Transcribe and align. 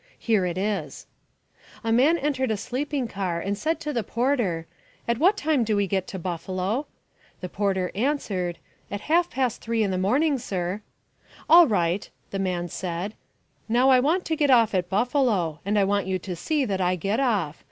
Here 0.17 0.47
it 0.47 0.57
is: 0.57 1.05
A 1.83 1.91
man 1.91 2.17
entered 2.17 2.49
a 2.49 2.57
sleeping 2.57 3.07
car 3.07 3.39
and 3.39 3.55
said 3.55 3.79
to 3.81 3.93
the 3.93 4.03
porter, 4.03 4.65
"At 5.07 5.19
what 5.19 5.37
time 5.37 5.63
do 5.63 5.75
we 5.75 5.85
get 5.85 6.07
to 6.07 6.17
Buffalo?" 6.17 6.87
The 7.39 7.49
porter 7.49 7.91
answered, 7.93 8.57
"At 8.89 9.01
half 9.01 9.29
past 9.29 9.61
three 9.61 9.83
in 9.83 9.91
the 9.91 9.99
morning, 9.99 10.39
sir." 10.39 10.81
"All 11.47 11.67
right," 11.67 12.09
the 12.31 12.39
man 12.39 12.67
said; 12.67 13.13
"now 13.69 13.89
I 13.89 13.99
want 13.99 14.25
to 14.25 14.35
get 14.35 14.49
off 14.49 14.73
at 14.73 14.89
Buffalo, 14.89 15.59
and 15.63 15.77
I 15.77 15.83
want 15.83 16.07
you 16.07 16.17
to 16.17 16.35
see 16.35 16.65
that 16.65 16.81
I 16.81 16.95
get 16.95 17.19
off. 17.19 17.59